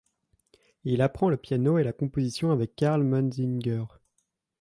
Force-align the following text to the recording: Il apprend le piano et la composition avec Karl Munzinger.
Il 0.83 1.03
apprend 1.03 1.29
le 1.29 1.37
piano 1.37 1.77
et 1.77 1.83
la 1.83 1.93
composition 1.93 2.49
avec 2.51 2.75
Karl 2.75 3.03
Munzinger. 3.03 3.83